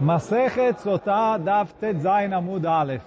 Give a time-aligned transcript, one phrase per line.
[0.00, 3.02] Masechet Sotah Daf Tet Zayin Amud Aleph.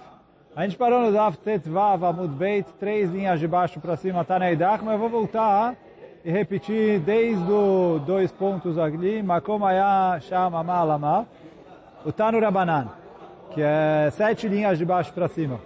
[0.56, 4.24] A gente parou no Daf Tet Vav Amud Beit, três linhas de baixo para cima,
[4.24, 5.74] tá na Idach, mas eu vou voltar
[6.24, 11.26] e repetir desde os dois pontos ali, Makom Aya Sham Amal Amal,
[12.04, 12.88] o Tanu Rabanan,
[13.50, 15.58] que é sete linhas de baixo para cima.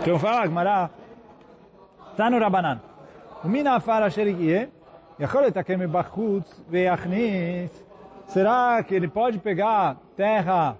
[0.00, 0.90] Então fala, Gmará,
[2.16, 2.80] Tanu Rabanan.
[3.44, 4.64] ומן העפר אשר יהיה,
[5.20, 7.82] יכול לתקן מבחוץ ויכניס.
[8.29, 10.77] Será que ele pode pegar terra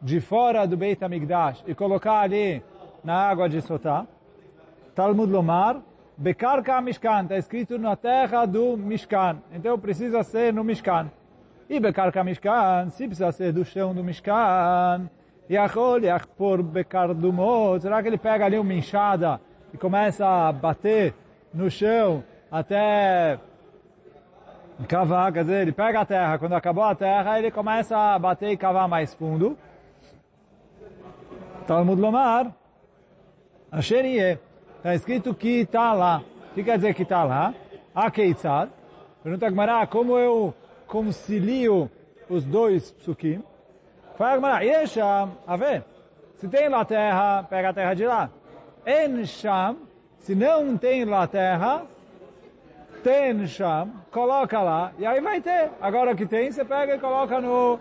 [0.00, 2.62] de fora do Beit HaMikdash e colocar ali
[3.04, 4.06] na água de Sotá?
[4.94, 5.82] Talmud Lomar,
[6.16, 9.42] Bekarka Mishkan, está escrito na terra do Mishkan.
[9.52, 11.10] Então precisa ser no Mishkan.
[11.68, 15.10] E Bekarka Mishkan, se precisa ser do chão do Mishkan,
[15.50, 19.38] Yachol Yachpor Bekardumot, será que ele pega ali uma enxada
[19.74, 21.14] e começa a bater
[21.52, 23.38] no chão até
[24.86, 28.50] cavar, quer dizer, ele pega a terra, quando acabou a terra, ele começa a bater
[28.50, 29.56] e cavar mais fundo.
[31.66, 32.52] Talmud Lomar,
[33.70, 34.38] Asherie,
[34.76, 36.22] está escrito que está lá.
[36.50, 37.54] O que quer dizer que está lá?
[37.94, 38.70] A Keitzad.
[39.22, 40.54] Pergunta a Gmará, como eu
[40.86, 41.90] concilio
[42.28, 43.42] os dois psukim?
[44.16, 45.84] Fala Gmará, Yesham, a ver,
[46.34, 48.30] se tem lá terra, pega a terra de lá.
[48.86, 49.76] En Sham,
[50.18, 51.82] se não tem lá terra,
[53.02, 55.70] tem cham, coloca lá, e aí vai ter.
[55.80, 57.78] Agora que tem, você pega e coloca no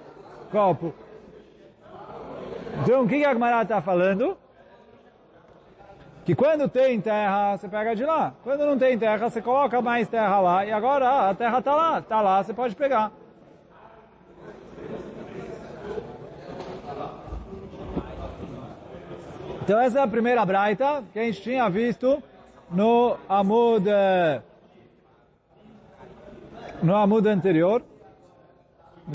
[0.52, 0.94] copo.
[2.81, 4.38] Então, o que a Gemara está falando?
[6.26, 8.34] Que quando tem terra, você pega de lá.
[8.44, 12.00] Quando não tem terra, você coloca mais terra lá, e agora a terra está lá.
[12.00, 13.11] Está lá, você pode pegar.
[19.61, 22.23] Então essa é a primeira braita que a gente tinha visto
[22.72, 23.86] no Amud
[26.81, 27.81] no amudo anterior.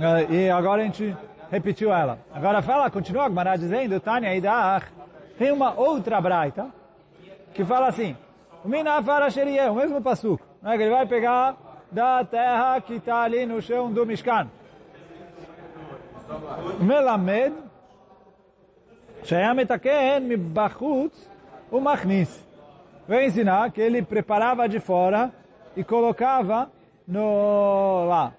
[0.00, 1.16] Eh, e agora a gente
[1.50, 2.18] repetiu ela.
[2.32, 4.90] Agora fala, continua Agmará dizendo, Tânia Idar,
[5.38, 6.66] tem uma outra braita
[7.52, 8.16] que fala assim,
[8.64, 11.56] o Minafara Xerier, o mesmo passuco, né, ele vai pegar
[11.90, 14.48] da terra que está ali no chão do Mishkan.
[16.80, 17.54] Melamed,
[19.22, 21.30] Shayametaken, Mibachutz,
[21.70, 22.46] o Machnis.
[23.06, 25.32] vem ensinar que ele preparava de fora
[25.76, 26.70] e colocava
[27.06, 28.32] no lá.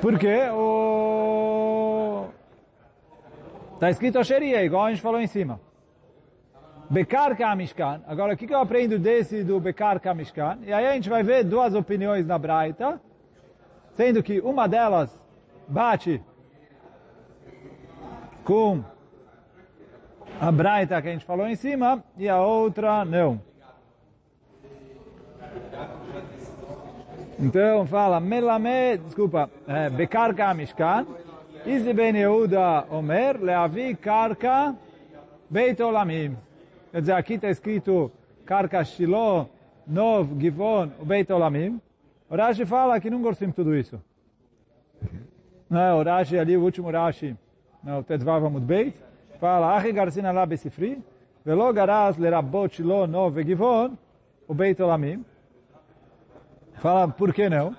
[0.00, 2.26] Porque o
[3.74, 5.60] está escrito Sheria, igual a gente falou em cima.
[6.88, 8.02] Bekar Kamishkan.
[8.06, 10.58] Agora, o que, que eu aprendo desse do Bekar Kamishkan?
[10.62, 13.00] E aí a gente vai ver duas opiniões na Braita,
[13.94, 15.20] sendo que uma delas
[15.68, 16.22] bate
[18.44, 18.84] com
[20.40, 23.40] a Braita que a gente falou em cima e a outra não.
[27.38, 31.06] Então fala, Melame, desculpa, é, Bekarka Mishkan,
[31.66, 34.74] Izi Ben Yehuda Omer, Leavi Karka
[35.50, 36.34] Beit Olamim.
[36.90, 38.10] Quer dizer, aqui está escrito
[38.46, 39.50] Karka Shiloh,
[39.86, 41.78] Nov, Givon, Beit Olamim.
[42.30, 44.00] O Rashi fala que não gostamos de tudo isso.
[45.68, 47.36] Não, o Rashi ali, o último Rashi,
[47.84, 48.96] no Tetzvav Amud Beit,
[49.38, 51.02] fala, Achi Garsina La Besifri,
[51.44, 53.94] Velo Garaz Lerabot Shiloh, Nov, Givon,
[54.48, 55.22] o Beit Olamim.
[56.76, 57.74] Fala, por que não?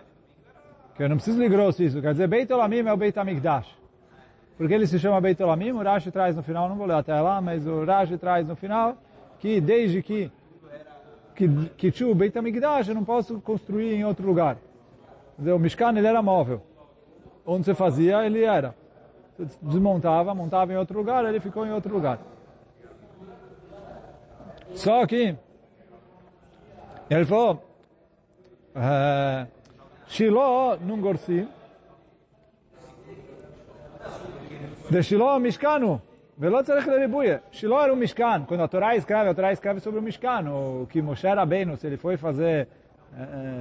[0.96, 2.02] Que eu não preciso de grosso isso.
[2.02, 3.68] Quer dizer, Beit Olamim é o Beit Amigdash.
[4.58, 7.20] Porque ele se chama Beit Olamim, o Rashi traz no final, não vou ler até
[7.20, 8.98] lá, mas o Rashi traz no final,
[9.40, 10.32] que desde que
[11.38, 11.48] que,
[11.78, 14.56] que tinha o Beit Amigdash, eu não posso construir em outro lugar.
[15.36, 16.64] Quer dizer, o Mishkan, ele era móvel.
[17.46, 18.74] Onde você fazia, ele era.
[19.38, 22.20] Você desmontava, montava em outro lugar, ele ficou em outro lugar.
[24.74, 25.36] Só que,
[27.08, 27.64] ele falou,
[30.07, 31.49] Shiloh não gorsi.
[34.91, 36.01] De Shiloh Mishkanu.
[36.39, 37.27] ולא צריך לריבוי.
[37.53, 38.45] Shiloh era um Mishkan.
[38.47, 40.51] Quando a Torá escreve, a Torá escreve sobre o Mishkan.
[40.51, 42.69] O que Moshe Rabbeinu, se ele foi fazer,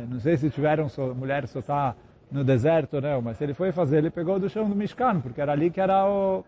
[0.10, 1.96] não sei se tiveram mulheres só tá
[2.32, 5.42] no deserto, não, mas se ele foi fazer, ele pegou do chão do Mishkan, porque
[5.42, 6.46] era ali que era o...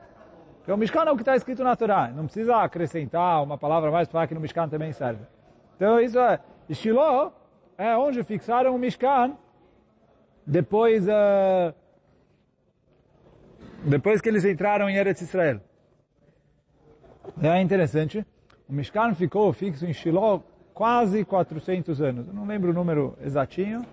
[0.60, 2.08] Porque o Mishkan é o que está escrito na Torá.
[2.08, 5.22] Não precisa acrescentar uma palavra mais para falar que no Mishkan também serve.
[5.76, 6.40] Então isso é...
[6.72, 7.34] Shiloh
[7.79, 9.37] é onde fixaram o Mishkan
[10.45, 11.73] depois, uh,
[13.85, 15.61] depois que eles entraram em Eretz Israel.
[17.41, 18.27] É interessante,
[18.69, 20.43] o Mishkan ficou fixo em Shiloh
[20.75, 22.27] quase 400 anos.
[22.27, 23.85] Eu não lembro o número exatinho,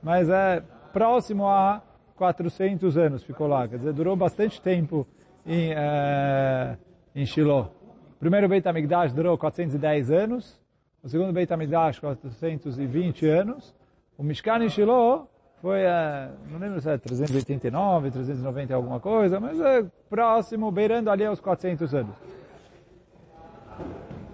[0.00, 0.62] mas é
[0.92, 1.82] próximo a
[2.14, 3.66] 400 anos ficou lá.
[3.66, 5.04] Quer dizer, durou bastante tempo
[5.44, 6.78] em, uh,
[7.12, 7.72] em Shiloh.
[8.14, 10.61] O primeiro Beit HaMikdash durou 410 anos,
[11.02, 13.74] o segundo Beit HaMikdash 420 anos,
[14.16, 15.28] o Mishkan Shiloh
[15.60, 21.24] foi, é, não lembro se é 389, 390 alguma coisa, mas é próximo, beirando ali
[21.24, 22.14] aos 400 anos.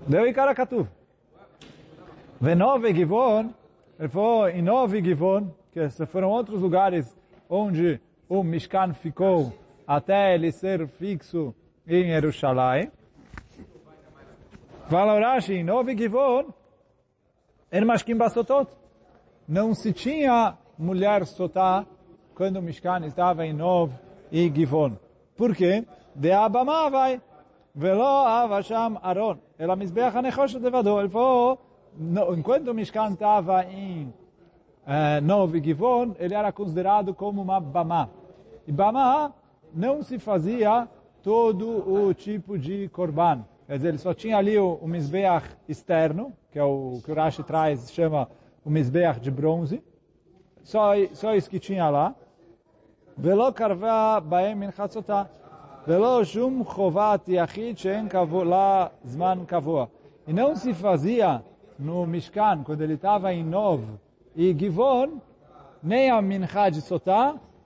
[0.07, 0.89] Deu em Karakatuv.
[2.41, 3.51] Venove Givon,
[3.99, 7.17] ele foi em Nove Givon, que foram outros lugares
[7.49, 9.53] onde o Mishkan ficou
[9.87, 11.55] até ele ser fixo
[11.87, 12.91] em Jerusalém.
[14.89, 16.55] Fala Rashi, Nove Givon,
[17.71, 18.69] er mashkim basotot.
[19.47, 21.87] Não se tinha mulher sotá
[22.35, 23.93] quando o Mishkan estava em Nov
[24.31, 24.93] e Givon.
[25.37, 25.85] Por quê?
[26.15, 27.21] De Abama vai.
[27.75, 29.39] Velo avasham Aron.
[29.59, 31.01] Ela misbeach hanechoshet levado.
[31.01, 31.59] Ele falou,
[32.37, 34.13] enquanto o Mishkan estava em
[34.87, 38.11] uh, Nov e Givon, ele era considerado como uma Bama.
[38.67, 39.35] E Bama
[39.75, 40.89] não se fazia
[41.23, 43.45] todo o tipo de korban.
[43.67, 47.15] Quer dizer, ele só tinha ali o, o Mizbeach externo, que é o que o
[47.15, 48.29] Rashi traz, chama
[48.65, 49.83] o Mizbeach de bronze.
[50.63, 52.15] Só, só isso que tinha lá.
[53.17, 55.29] Velo karva baem min chatzotah.
[55.87, 58.09] Velo shum chovat yachid she'en
[58.47, 59.91] la zman kavua.
[60.27, 61.43] E não se fazia
[61.79, 63.83] no Mishkan, quando ele estava em Nov
[64.37, 65.21] e Givon,
[65.83, 66.81] nem a mincha de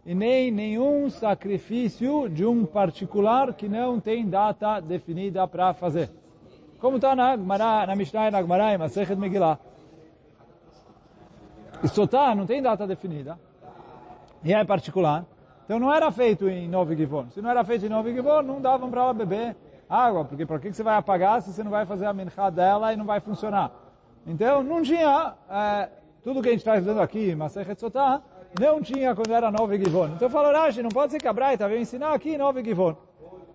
[0.05, 6.11] e nem nenhum sacrifício de um particular que não tem data definida para fazer.
[6.82, 9.56] Como está na, na Mishnah e na Gemara, em Masechet Megillah.
[11.87, 13.38] Sotá não tem data definida,
[14.43, 15.25] e é particular.
[15.64, 17.26] Então não era feito em Nove Givon.
[17.31, 19.55] Se não era feito em Nove Givon, não davam para ela beber
[19.88, 22.93] água, porque para que você vai apagar se você não vai fazer a mincha dela
[22.93, 23.70] e não vai funcionar?
[24.26, 25.88] Então não tinha, é,
[26.25, 28.20] tudo que a gente está estudando aqui, Masechet Sotá,
[28.58, 30.08] não tinha quando era nove Givon.
[30.08, 32.96] Então falou, Rashi, não pode ser que a Braita veio ensinar aqui nove Givon.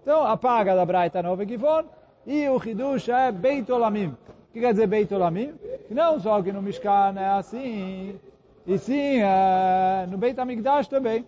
[0.02, 1.84] Então apaga da Braita nove Givon
[2.28, 4.10] e o Hidush é Beit Olamim.
[4.10, 5.56] O que quer dizer Beit Olamim?
[5.90, 8.20] Não só que no Mishkan é assim,
[8.68, 11.26] e sim é, no Beit Amigdash também.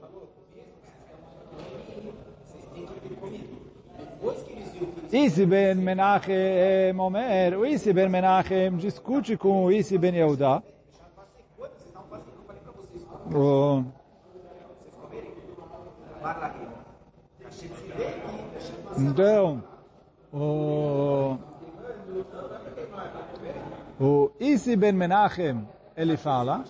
[5.12, 10.62] Isi ben Menachem Omer, o Isi ben Menachem discute com o Isi ben Yehuda,
[13.34, 13.84] o...
[18.98, 19.64] Então,
[20.32, 21.38] o,
[24.00, 26.64] o Isi Ben Menachem, ele fala,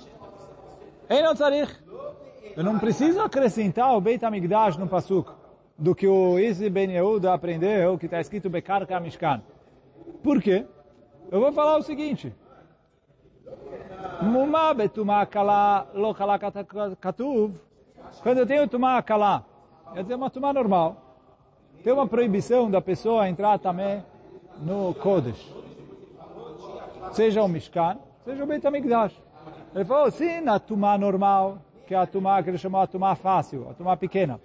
[1.09, 1.75] não tzarich,
[2.55, 5.31] eu não preciso acrescentar o Beit HaMikdash no Pasuk,
[5.77, 9.41] do que o Isi Ben Yehuda aprendeu, que está escrito Bekar Kamishkan.
[10.23, 10.65] Por quê?
[11.31, 12.35] Eu vou falar o seguinte.
[18.23, 19.45] Quando eu tenho tumá kalá,
[19.93, 21.08] quer dizer uma tumá normal,
[21.83, 24.03] tem uma proibição da pessoa entrar também
[24.61, 25.53] no Kodesh.
[27.13, 29.13] Seja o Mishkan, seja o Beit HaMikdash.
[29.73, 33.15] Ele falou, sim, na tumá normal, que é a tumá que ele chamou a tumá
[33.15, 34.39] fácil, a tumá pequena.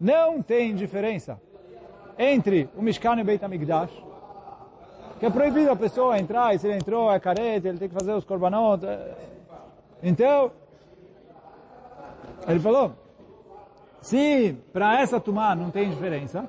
[0.00, 1.40] Não tem diferença
[2.18, 4.06] entre o Mishkan e o Beit HaMikdash
[5.18, 7.94] que é proibido a pessoa entrar, e se ele entrou é careta, ele tem que
[7.94, 8.82] fazer os korbanot.
[10.02, 10.52] Então,
[12.46, 12.92] ele falou,
[14.06, 16.48] se para essa tumá não tem diferença,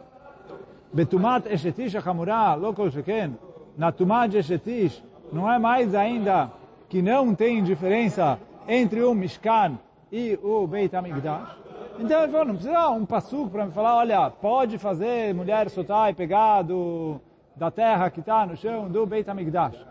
[0.94, 3.36] betumat eshetish achamurá, lokol sheken,
[3.76, 6.52] na tumá de eshetish, não é mais ainda
[6.88, 8.38] que não tem diferença
[8.68, 9.80] entre o Mishkan
[10.12, 11.58] e o Beit HaMikdash.
[12.00, 16.12] Então ele falou, não precisa um passuco para me falar, olha, pode fazer mulher soltar
[16.12, 17.20] e pegar do
[17.56, 19.84] da terra que está no chão do Beit HaMikdash.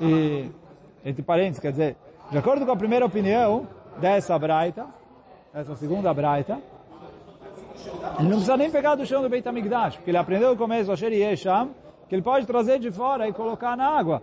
[0.00, 0.48] E,
[1.04, 1.96] entre parênteses, quer dizer,
[2.30, 3.66] de acordo com a primeira opinião
[4.00, 4.86] dessa braita,
[5.52, 6.60] essa segunda braita,
[8.18, 10.92] ele não precisa nem pegar do chão do Beit HaMikdash, porque ele aprendeu no começo,
[10.92, 11.70] Asher Yesham,
[12.08, 14.22] que ele pode trazer de fora e colocar na água.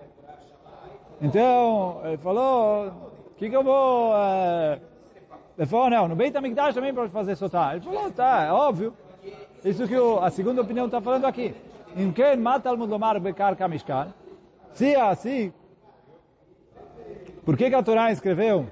[1.21, 4.15] Então, ele falou, o que, que eu vou...
[4.15, 4.79] É...
[5.57, 7.73] Ele falou, não, no Beit HaMikdash também pode fazer sotar.
[7.73, 8.93] Ele falou, tá, é óbvio.
[9.63, 11.53] Isso que o, a segunda opinião está falando aqui.
[11.95, 14.13] Em quem mata Lomar Bekar Kamishkan?
[14.73, 15.51] Se é assim,
[17.43, 18.67] por que, que a Torá escreveu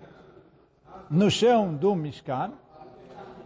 [1.09, 2.51] no chão do Mishkan?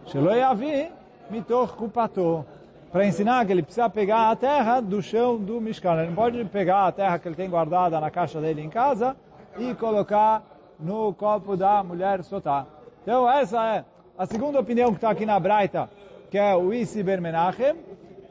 [0.06, 0.90] Shelo Yavi
[1.32, 2.44] Mitoch Kupato.
[2.92, 5.94] Para ensinar que ele precisa pegar a terra do chão do Mishkan.
[5.94, 9.16] Ele não pode pegar a terra que ele tem guardada na caixa dele em casa
[9.58, 10.44] e colocar
[10.78, 12.66] no copo da mulher Sotá.
[13.02, 13.84] Então essa é
[14.16, 15.88] a segunda opinião que está aqui na Braita,
[16.30, 17.76] que é o Isi Ben Menachem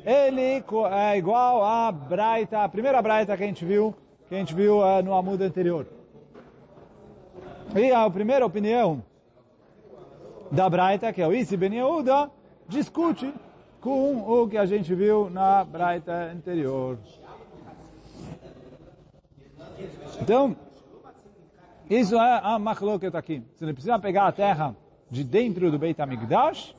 [0.06, 3.94] ele é igual à Braita, a primeira Braita que a gente viu,
[4.28, 5.86] que a gente viu uh, no Amudo anterior.
[7.76, 9.04] E a primeira opinião
[10.52, 12.32] da Braita, que é o Isi Ben Yehuda,
[12.72, 13.34] discute
[13.82, 16.98] com o que a gente viu na Braita anterior.
[20.22, 20.56] Então,
[21.90, 23.44] isso é a machloket aqui.
[23.56, 24.76] Você não precisa pegar a terra
[25.10, 26.74] de dentro do Beit HaMikdash,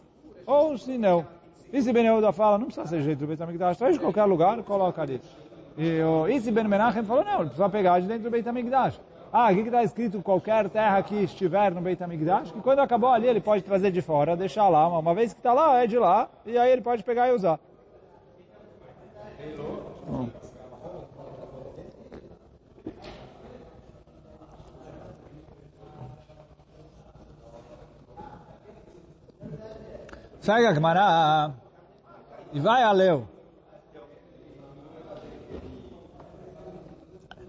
[0.46, 1.26] ou se não.
[1.72, 4.25] E se Ben Yehuda fala, não precisa ser dentro do Beit HaMikdash, traz de qualquer
[4.25, 5.20] lugar, coloca ali.
[5.76, 8.99] E o Ben Menachem falou, não, precisa pegar de dentro do Beit HaMikdash.
[9.34, 13.26] Ah, aqui está escrito qualquer terra que estiver no Beit HaMikdash, que quando acabou ali
[13.26, 16.28] ele pode trazer de fora, deixar lá, uma, vez que está lá, é de lá,
[16.44, 17.58] e aí ele pode pegar e usar.
[30.40, 31.54] Segue a Gemara
[32.52, 33.26] e vai a Leu.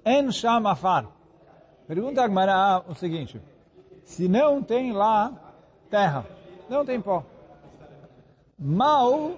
[0.05, 1.22] En Sham Afar.
[1.87, 3.41] Pergunta a Gemara o seguinte.
[4.03, 5.31] Se não tem lá
[5.89, 6.25] terra,
[6.69, 7.23] não tem pó.
[8.57, 9.33] Mal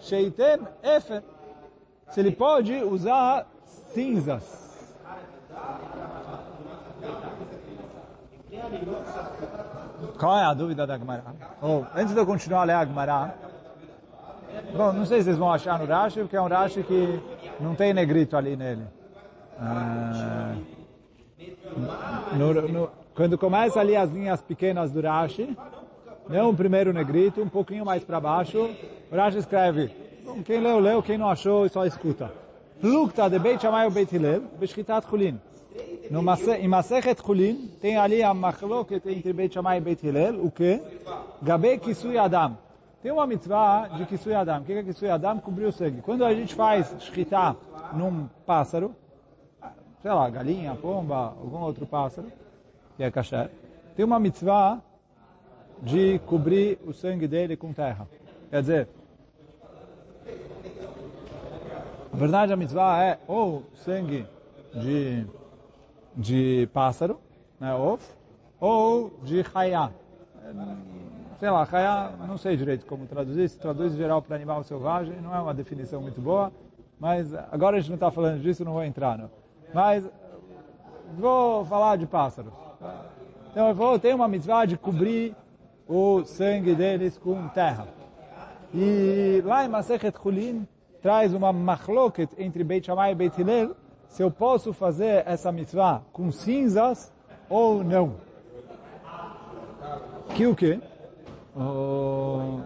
[0.00, 1.22] Sheiten Efer.
[2.08, 4.60] Se ele pode usar cinzas.
[10.18, 11.24] Qual é a dúvida da Gemara?
[11.62, 13.34] Oh, antes de eu continuar a ler a Gemara,
[14.76, 17.22] bom, não sei se vocês vão achar no Rashi, porque é um Rashi que
[17.60, 18.86] não tem negrito ali nele.
[19.58, 20.54] Ah,
[22.36, 25.56] no, no, quando começa ali as linhas pequenas do Rashi,
[26.28, 28.70] não o primeiro negrito, um pouquinho mais para baixo,
[29.10, 29.90] o Rashi escreve,
[30.44, 32.30] quem leu, leu, quem não achou, só escuta.
[32.80, 35.38] Plukta de Beit Shammai ou Beit Hillel, Beshchitat Chulin.
[36.10, 40.50] No em Masechet Chulin, tem ali a machloket entre Beit Shammai e Beit Hillel, o
[40.50, 40.80] que?
[41.42, 42.56] Gabe Kisui Adam.
[43.02, 44.60] Tem uma mitzvah de Kisui Adam.
[44.60, 45.38] O que é Kisui Adam?
[45.38, 46.02] Cobrir o sangue.
[46.02, 47.56] Quando a gente faz shkita
[47.94, 48.94] num pássaro,
[50.02, 52.30] sei lá, galinha, pomba, algum outro pássaro,
[52.96, 53.50] que é kasher,
[53.94, 54.80] tem uma mitzvah
[55.82, 58.06] de cobrir o sangue dele com terra.
[58.50, 58.88] Quer dizer,
[62.12, 64.26] a verdade a mitzvah é ou sangue
[64.74, 65.26] de,
[66.16, 67.20] de pássaro,
[67.58, 68.04] né, of,
[68.58, 69.90] ou de chayá.
[71.38, 75.20] Sei lá, chayá, não sei direito como traduzir, se traduz em geral para animal selvagem,
[75.22, 76.52] não é uma definição muito boa,
[76.98, 79.16] mas agora a gente não está falando disso, não vou entrar.
[79.16, 79.39] Não.
[79.72, 80.04] Mas
[81.16, 82.52] vou falar de pássaros.
[83.50, 85.34] Então eu vou, tem uma mitzvah de cobrir
[85.88, 87.88] o sangue deles com terra.
[88.72, 90.66] E lá em Masechet Chulin
[91.02, 93.74] traz uma machloket entre Beit Shammai e Beit Hillel
[94.06, 97.12] se eu posso fazer essa mitzvah com cinzas
[97.48, 98.16] ou não.
[100.34, 100.80] Que o quê?
[101.56, 102.60] Oh...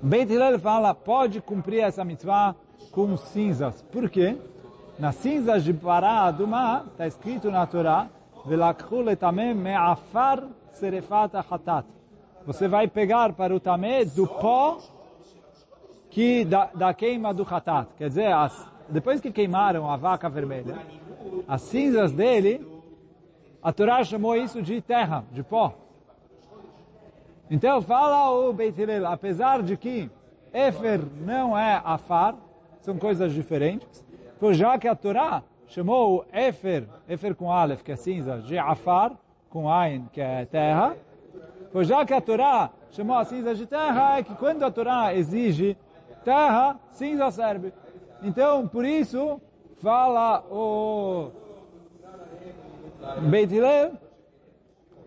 [0.00, 2.54] Beit Hillel fala, pode cumprir essa mitzvah
[2.96, 3.82] com cinzas.
[3.92, 4.38] Por quê?
[4.98, 8.08] Nas cinzas de Pará Adumá, está escrito na Torá.
[12.46, 14.78] Você vai pegar para o tamé do pó
[16.08, 17.86] que da, da queima do hatat.
[17.98, 20.78] Quer dizer, as, depois que queimaram a vaca vermelha,
[21.46, 22.66] as cinzas dele,
[23.62, 25.74] a Torá chamou isso de terra, de pó.
[27.50, 28.74] Então fala o Beit
[29.06, 30.10] apesar de que
[30.54, 32.45] Efer não é afar,
[32.86, 34.04] são coisas diferentes.
[34.38, 38.56] Pois já que a Torá chamou o Efer, Efer com Aleph, que é cinza, de
[38.56, 39.12] Afar,
[39.50, 40.96] com Ain, que é terra,
[41.72, 45.14] pois já que a Torá chamou a cinza de terra, é que quando a Torá
[45.14, 45.76] exige
[46.24, 47.72] terra, cinza serve.
[48.22, 49.40] Então, por isso,
[49.82, 51.30] fala o
[53.28, 53.94] Beit Hillel,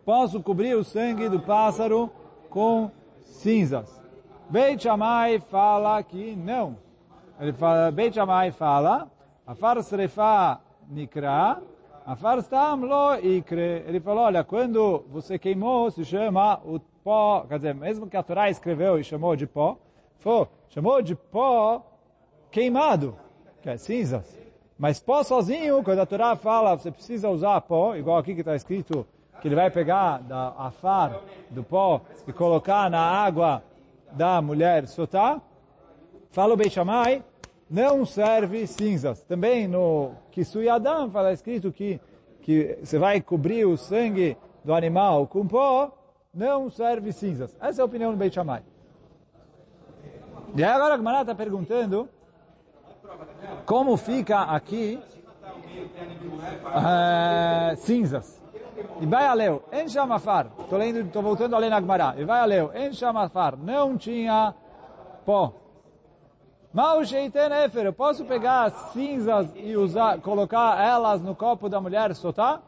[0.03, 2.11] posso cobrir o sangue do pássaro
[2.49, 4.01] com cinzas.
[4.49, 6.88] Beit Shammai fala que não.
[7.39, 9.09] Ele fala, Beit Shammai fala,
[9.47, 11.61] Afar Srefa Nikra,
[12.05, 13.83] Afar Stam Lo Ikre.
[13.87, 18.23] Ele falou, olha, quando você queimou, se chama o pó, quer dizer, mesmo que a
[18.23, 19.77] Torá escreveu e chamou de pó,
[20.17, 21.81] foi, chamou de pó
[22.51, 23.15] queimado,
[23.61, 24.37] que é cinzas.
[24.77, 28.55] Mas pó sozinho, quando a Torá fala, você precisa usar pó, igual aqui que está
[28.55, 29.07] escrito,
[29.41, 33.63] que ele vai pegar da afar, do pó, e colocar na água
[34.11, 35.41] da mulher sotar,
[36.29, 37.23] fala o Beit Shammai,
[37.69, 39.21] não serve cinzas.
[39.23, 41.99] Também no Kisui Adam fala escrito que,
[42.41, 45.91] que você vai cobrir o sangue do animal com pó,
[46.33, 47.55] não serve cinzas.
[47.59, 48.63] Essa é a opinião do Beit Shammai.
[50.55, 52.09] E agora a Gemara está perguntando
[53.65, 54.99] como fica aqui
[56.65, 58.39] uh, cinzas.
[59.01, 62.45] E vai a leu, em chamafar, estou voltando a ler na Gemara, e vai a
[62.45, 64.53] leu, em chamafar, não tinha
[65.25, 65.53] pó.
[66.71, 72.13] Mal sheiten efer, eu posso pegar cinzas e usar, colocar elas no copo da mulher
[72.13, 72.61] sotar?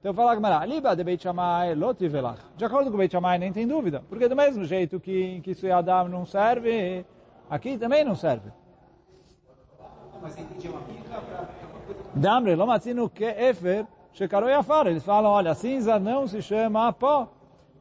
[0.00, 2.40] Então fala Gamara, liba de Beit Shammai lotivelach.
[2.56, 4.02] De acordo com o Beit Shammai, nem tem dúvida.
[4.08, 7.06] Porque do mesmo jeito que, que Sui Adam não serve,
[7.48, 8.50] aqui também não serve.
[12.14, 14.86] Damre, lo matzinu que efer Shekarou Yafar.
[14.86, 17.28] Eles falam, olha, cinza não se chama pó.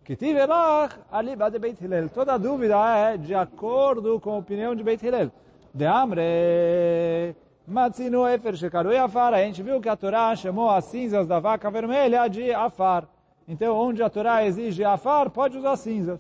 [0.03, 2.09] Que tive lá, ali, de Beit Hillel.
[2.09, 5.31] Toda dúvida é de acordo com a opinião de Beit Hillel.
[5.71, 7.35] De Amre,
[7.67, 9.33] Matzinu Efer Shekarou Yafar.
[9.35, 13.07] A gente viu que a Torá chamou as cinzas da vaca vermelha de Afar.
[13.47, 16.19] Então, onde a Torá exige Afar, pode usar cinzas.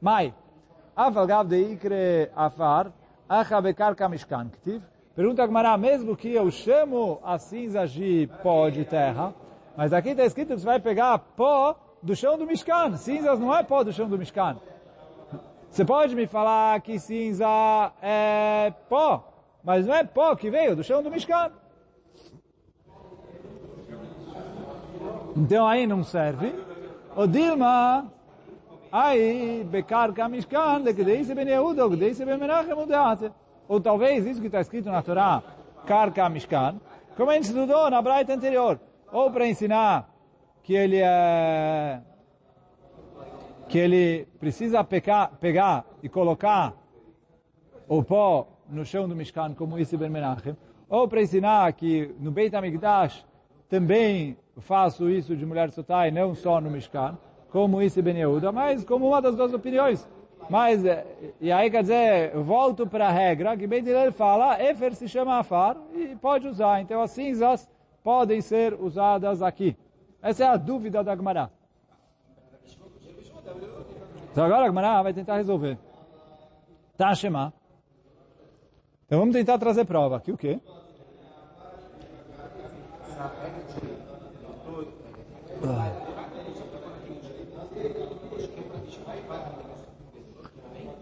[0.00, 0.32] Mai.
[0.94, 2.92] Avalgav de Ikre Afar,
[3.28, 4.50] Achabekar Kamishkan.
[5.14, 9.34] Pergunta a Gmará, mesmo que eu chamo as cinzas de pó de terra,
[9.76, 12.96] mas aqui está escrito que você vai pegar pó do chão do Mishkan.
[12.96, 14.56] Cinzas não é pó do chão do Mishkan.
[15.70, 17.46] Você pode me falar que cinza
[18.02, 19.28] é pó,
[19.62, 21.52] mas não é pó que veio do chão do Mishkan.
[25.36, 26.54] Então aí não serve.
[27.14, 28.10] O Dilma,
[28.90, 32.74] aí, Bekarka Mishkan, Lekedeise Ben Yehuda, Lekedeise Ben Menachem.
[33.68, 35.42] Ou talvez isso que está escrito na Torá,
[35.86, 36.80] Karka Mishkan,
[37.16, 38.80] como a gente estudou na Braita anterior.
[39.12, 40.08] Ou para ensinar
[40.68, 41.98] que ele é
[43.70, 46.74] que ele precisa pecar, pegar e colocar
[47.88, 50.54] o pó no chão do Mishkan, como isso Ben Menachem,
[50.86, 53.24] ou para ensinar que no Beit HaMikdash
[53.66, 57.16] também faço isso de mulher sotai, não só no Mishkan,
[57.50, 60.06] como isso Ben Yehuda, mas como uma das duas opiniões.
[60.50, 60.82] Mas,
[61.40, 65.38] e aí quer dizer, volto para a regra, que Ben Hillel fala, Efer se chama
[65.38, 66.82] Afar, e pode usar.
[66.82, 67.66] Então as cinzas
[68.04, 69.74] podem ser usadas aqui.
[70.27, 71.51] Essa é a dúvida da Gemara.
[74.31, 75.77] Então agora a Gemara vai tentar resolver.
[76.97, 77.53] Tá, Shema.
[79.05, 80.31] Então vamos tentar trazer prova aqui.
[80.31, 80.59] O quê?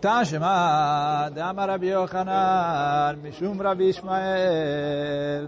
[0.02, 5.48] תשמע, דאמר רבי יוחנן, משום רבי ישמעאל,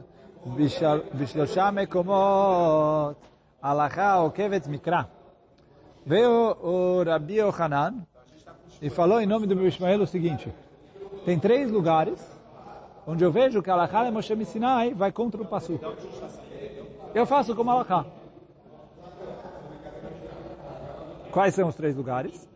[1.17, 3.15] בשלושה מקומות,
[3.60, 5.08] Alahá Okevet Mikra.
[6.06, 8.06] Veio o Rabi Ochanan
[8.80, 10.52] e falou em nome do meu Ismael o seguinte,
[11.24, 12.18] tem três lugares
[13.06, 15.80] onde eu vejo que Alahá e Moshe Missinai vai contra o Passu.
[17.14, 18.06] Eu faço como Alahá.
[21.32, 22.48] Quais são os três lugares?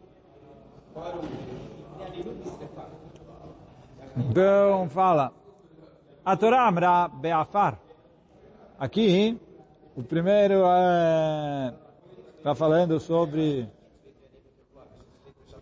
[4.17, 5.33] Então, fala.
[6.25, 7.79] A Torá Amra Beafar.
[8.79, 9.39] Aqui,
[9.97, 10.63] o primeiro
[12.39, 13.69] está é, falando sobre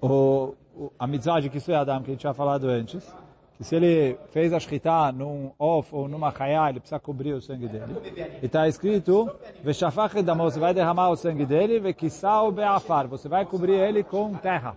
[0.00, 3.12] o, o, a mitzvah de Kisui Adam, que a gente tinha falado antes.
[3.56, 7.42] Que se ele fez a shkita num off ou numa chaya, ele precisa cobrir o
[7.42, 7.94] sangue dele.
[8.42, 9.30] E está escrito,
[9.62, 14.76] você vai derramar o sangue dele, Vekisau Beafar, você vai cobrir ele com terra.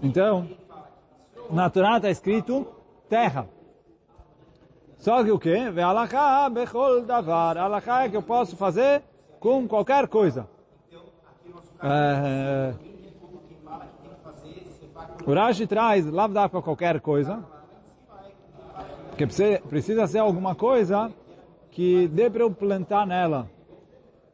[0.00, 0.48] Então,
[1.50, 2.66] na Torá está escrito
[3.08, 3.48] terra.
[5.01, 5.69] Só que o quê?
[5.71, 7.57] Ve'alaká bechol davar.
[7.57, 9.03] Alaká é que eu posso fazer
[9.39, 10.47] com qualquer coisa.
[11.81, 12.73] É,
[15.25, 17.43] o Rashi traz lavdafka qualquer coisa,
[19.09, 19.27] porque
[19.69, 21.11] precisa ser alguma coisa
[21.69, 23.47] que dê para eu plantar nela.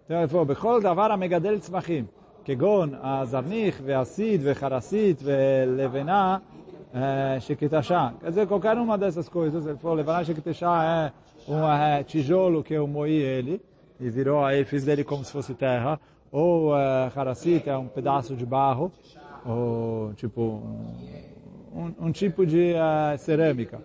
[0.05, 2.07] Então ele falou, bechol davar amegadel tzmachim.
[2.45, 6.37] כגון הזרניך והסיד וחרסית ולבנה
[6.92, 11.12] é, Quer dizer, qualquer uma dessas coisas, ele falou, Levaná Shekitashá
[11.48, 13.60] é um é, tijolo que eu moí ele,
[14.00, 18.36] e virou aí, fiz dele como se fosse terra, ou é, Harassit é um pedaço
[18.36, 18.92] de barro,
[19.44, 20.62] ou tipo,
[21.74, 23.80] um, um tipo de é, cerâmica,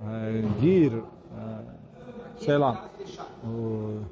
[0.00, 2.88] é, gir, é, sei lá,
[3.44, 4.02] o,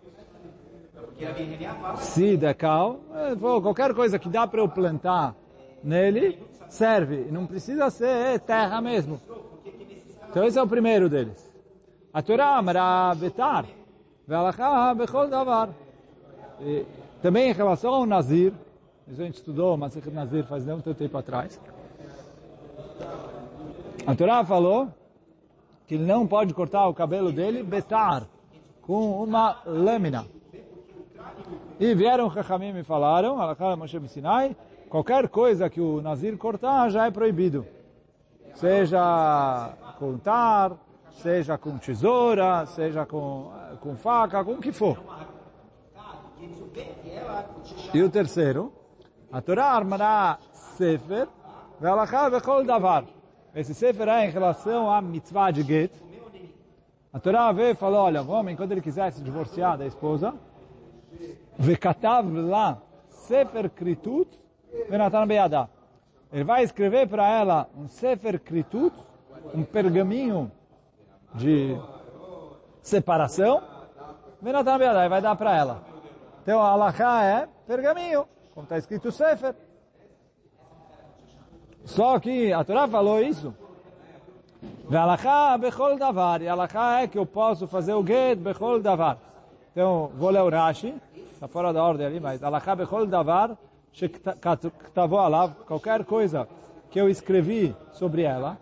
[1.96, 5.34] sidecal, é é, qualquer coisa que dá para eu plantar
[5.82, 6.38] nele,
[6.72, 7.28] serve.
[7.30, 9.20] Não precisa ser terra mesmo.
[10.30, 11.50] Então esse é o primeiro deles.
[12.12, 13.66] A Torá amra betar,
[14.26, 15.70] ve'alacha bechol davar.
[17.20, 18.52] Também em relação ao Nazir,
[19.08, 21.60] a gente estudou mas Nazir faz não tanto tempo atrás.
[24.06, 24.88] A Torá falou
[25.86, 28.26] que ele não pode cortar o cabelo dele betar,
[28.80, 30.26] com uma lâmina.
[31.78, 34.56] E vieram Chachamim e falaram, Alakha Moshe Sinai,
[34.92, 37.66] qualquer coisa que o Nazir cortar já é proibido.
[38.52, 40.76] Seja com tar,
[41.12, 43.50] seja com tesoura, seja com,
[43.80, 45.02] com faca, com o que for.
[47.94, 48.70] E o terceiro,
[49.32, 51.26] a Torá armará Sefer,
[51.80, 53.06] Velachá Vechol Davar.
[53.54, 55.92] Esse Sefer é em relação à mitzvah de Get.
[57.10, 60.34] A Torá vê e falou, olha, o homem, quando ele quiser se divorciar da esposa,
[61.58, 64.41] Vekatav lá Sefer Kritut
[64.88, 65.68] Venatan beada,
[66.32, 68.94] Ele vai escrever para ela um Sefer Kritut,
[69.54, 70.50] um pergaminho
[71.34, 71.76] de
[72.80, 73.62] separação.
[74.40, 75.82] Venatan ele vai dar para ela.
[76.42, 79.54] Então, a é pergaminho, como está escrito Sefer.
[81.84, 83.54] Só que a Torá falou isso.
[84.90, 86.42] Alaká bechol davar.
[86.42, 89.18] E alaká é que eu posso fazer o get bechol davar.
[89.72, 90.94] Então, vou ler o Rashi.
[91.32, 93.56] Está fora da ordem ali, mas Alaha bechol davar
[95.66, 96.48] Qualquer coisa
[96.90, 98.58] que eu escrevi sobre ela.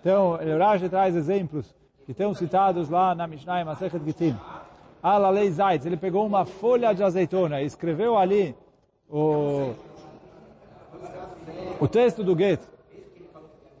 [0.00, 4.36] Então, Rashi traz exemplos que estão citados lá na Mishnah e Masechet Gittin.
[5.02, 8.54] Alalei Zaitz, ele pegou uma folha de azeitona e escreveu ali
[9.08, 9.72] o,
[11.80, 12.60] o texto do Get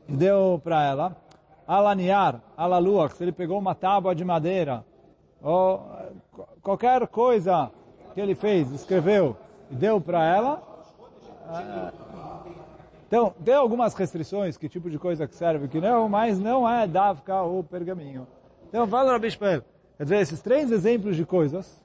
[0.08, 1.16] e deu para ela.
[1.66, 4.84] Alaniar, Alaluax, ele pegou uma tábua de madeira
[5.42, 5.86] ou
[6.62, 7.70] qualquer coisa
[8.14, 9.36] que ele fez, escreveu
[9.70, 10.69] e deu para ela
[13.06, 16.86] então, tem algumas restrições, que tipo de coisa que serve, que não, mas não é
[16.86, 18.26] davka o pergaminho.
[18.68, 19.62] Então, fala Rabi Shmuel,
[19.96, 21.82] quer dizer, esses três exemplos de coisas,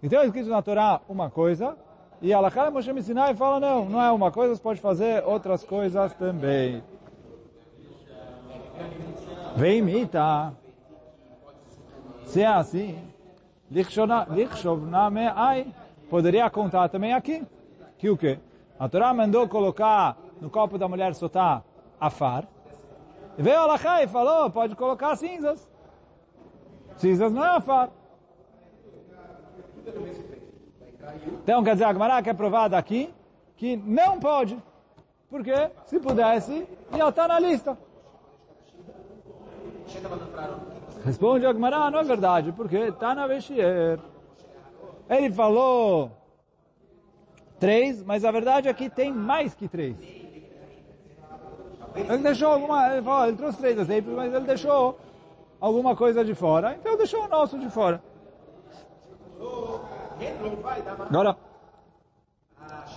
[0.00, 1.76] então é escrito na Torá uma coisa,
[2.22, 5.24] e Alakara Moshe me ensinar e fala, não, não é uma coisa, você pode fazer
[5.24, 6.82] outras coisas também.
[9.56, 10.52] Vem mita.
[12.26, 12.98] Se é assim,
[13.70, 14.26] Lichshovna
[15.34, 15.66] ai,
[16.08, 17.44] poderia contar também aqui,
[17.98, 18.38] que o quê?
[18.78, 21.64] A Torá mandou colocar no copo da mulher soltar
[21.98, 22.46] afar.
[23.38, 25.70] E veio Alachá e falou, pode colocar cinzas.
[26.96, 27.90] Cinzas não é afar.
[31.42, 33.12] Então, quer dizer, a Gemara quer provar daqui
[33.56, 34.58] que não pode.
[35.30, 37.78] Porque, se pudesse, ia estar na lista.
[41.04, 43.98] Responde a Gemara, não é verdade, porque está na Veshier.
[45.08, 46.10] Ele falou
[47.58, 49.96] três, mas a verdade é que tem mais que três.
[51.94, 54.98] Ele deixou alguma, ele, falou, ele trouxe três exemplos, mas ele deixou
[55.58, 58.02] alguma coisa de fora, então deixou o nosso de fora.
[61.08, 61.36] Agora,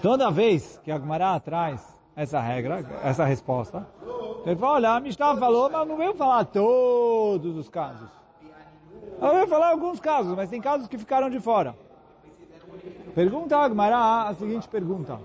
[0.02, 3.88] toda vez que a Gemara traz essa regra, essa resposta,
[4.46, 8.10] ele fala, olha, a Mishnah falou, mas não veio falar todos os casos.
[9.22, 11.76] Ela veio falar alguns casos, mas tem casos que ficaram de fora.
[13.14, 15.20] Pergunta Agmará a seguinte pergunta.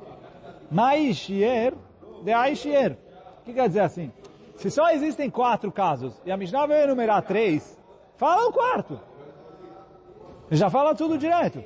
[0.70, 1.74] Maishier
[2.22, 2.96] de Aishier.
[3.40, 4.10] O que quer dizer assim?
[4.56, 7.78] Se só existem quatro casos e a Mishnah veio enumerar três,
[8.16, 8.98] fala o quarto.
[10.50, 11.62] Já fala tudo direto.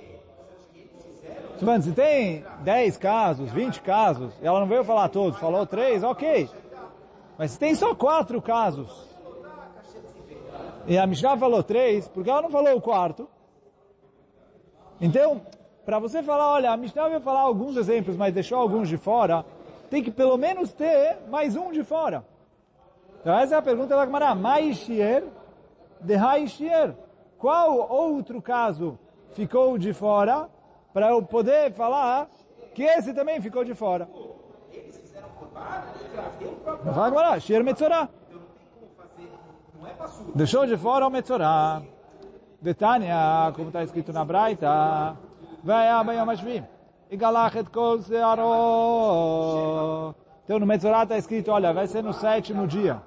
[1.83, 6.49] Se tem dez casos, vinte casos, e ela não veio falar todos, falou três, ok.
[7.37, 8.89] Mas se tem só quatro casos,
[10.87, 13.29] e a Mishnah falou três, porque ela não falou o quarto,
[15.01, 15.43] então,
[15.89, 19.43] para você falar, olha, a Mishnah vai falar alguns exemplos, mas deixou alguns de fora,
[19.89, 22.27] tem que pelo menos ter mais um de fora.
[23.23, 24.35] Então essa é a pergunta da Gemara.
[24.35, 25.25] Maishier
[25.99, 26.95] de Haishier.
[27.39, 28.99] Qual outro caso
[29.33, 30.51] ficou de fora
[30.93, 32.29] para eu poder falar
[32.75, 34.07] que esse também ficou de fora?
[36.85, 38.11] Fala agora, Shir Metzorah.
[40.35, 41.81] Deixou de fora o Metzorah.
[42.61, 45.17] Betânia, como está escrito na Braita.
[45.68, 46.62] והיה ביום השביעי.
[47.12, 49.44] יגלח את כל שערו.
[50.46, 53.02] Então no Metzorah está escrito, olha, vai ser no sétimo dia.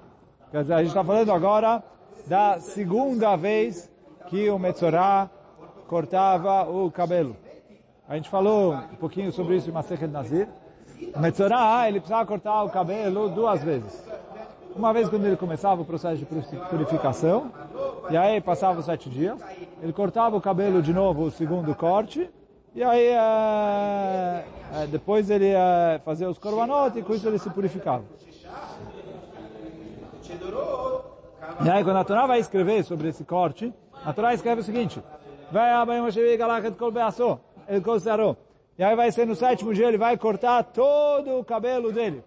[0.50, 1.82] Quer dizer, a gente está falando agora
[2.26, 3.92] da segunda vez
[4.28, 5.28] que o Metzorah
[5.87, 7.37] cortava o cabelo.
[8.09, 10.48] A gente falou um pouquinho sobre isso em Masechet Nazir.
[11.14, 14.02] O Metzorah, ele precisava cortar o cabelo duas vezes.
[14.74, 16.26] Uma vez quando ele começava o processo de
[16.70, 17.50] purificação,
[18.11, 19.38] e aí passava os sete dias,
[19.82, 22.30] ele cortava o cabelo de novo, o segundo corte,
[22.73, 27.49] e aí, é, é, depois ele é, fazia os korbanot e com isso ele se
[27.49, 28.03] purificava.
[31.63, 33.73] E aí, quando a Torá vai escrever sobre esse corte,
[34.05, 35.03] a Torá escreve o seguinte,
[35.51, 35.73] vai
[38.77, 42.23] e aí vai ser no sétimo dia, ele vai cortar todo o cabelo dele.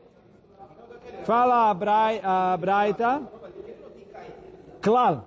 [1.24, 3.22] Fala a, Brai, a Braita,
[4.80, 5.24] klal.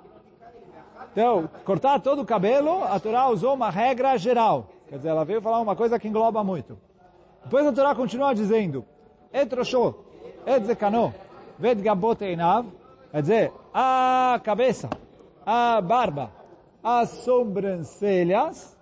[1.12, 4.68] Então, cortar todo o cabelo, a Torá usou uma regra geral.
[4.88, 6.78] Quer dizer, ela veio falar uma coisa que engloba muito.
[7.44, 8.86] Depois a Torá continua dizendo,
[9.34, 9.96] Et rosho,
[10.46, 11.14] et zekano,
[11.60, 12.66] vet gabot einav,
[13.12, 14.90] quer dizer, a cabeça,
[15.46, 16.32] a barba,
[16.82, 18.78] as sobrancelhas,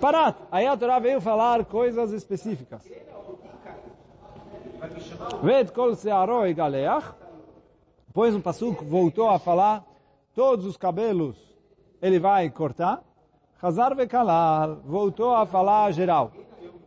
[0.00, 0.36] parat.
[0.50, 2.82] Aí a Torá veio falar coisas específicas.
[5.42, 7.14] Vet kol searo e galeach,
[8.06, 9.84] depois o Pasuk voltou a falar,
[10.34, 11.36] todos os cabelos
[12.00, 13.02] ele vai cortar,
[13.66, 16.30] Hazar Vekalal voltou a falar geral.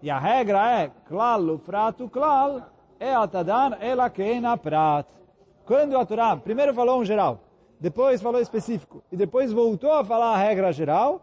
[0.01, 2.61] E a regra é, klal ufrat klal,
[2.97, 5.05] é atadan ela keina prat.
[5.65, 7.41] Quando a Torá primeiro falou um geral,
[7.81, 11.21] depois falou específico, e depois voltou a falar a regra geral,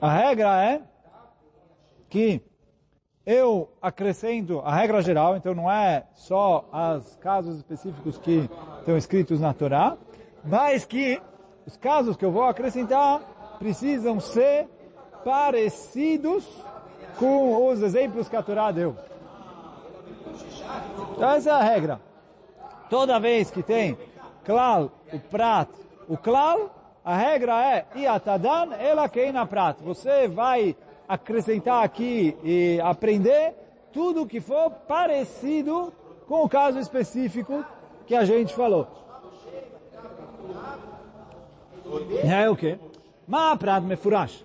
[0.00, 0.80] a regra é
[2.08, 2.40] que
[3.26, 9.40] eu acrescento a regra geral, então não é só os casos específicos que estão escritos
[9.40, 9.98] na Torá,
[10.42, 11.20] mas que
[11.66, 13.20] os casos que eu vou acrescentar
[13.62, 14.68] precisam ser
[15.24, 16.44] parecidos
[17.16, 18.96] com os exemplos que a Torá deu.
[21.12, 22.00] Então essa é a regra.
[22.90, 23.96] Toda vez que tem
[24.44, 25.68] klal, o prat,
[26.08, 29.80] o klal, a regra é iatadan ela na prat.
[29.82, 30.76] Você vai
[31.08, 33.54] acrescentar aqui e aprender
[33.92, 35.92] tudo que for parecido
[36.26, 37.64] com o caso específico
[38.06, 38.88] que a gente falou.
[42.24, 42.76] É o quê?
[43.26, 44.44] Ma prat mefurash.